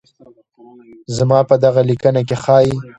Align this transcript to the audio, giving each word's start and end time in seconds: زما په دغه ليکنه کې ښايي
زما 1.17 1.39
په 1.49 1.55
دغه 1.63 1.81
ليکنه 1.89 2.21
کې 2.27 2.35
ښايي 2.43 2.75